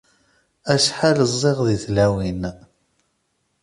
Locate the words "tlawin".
1.83-2.41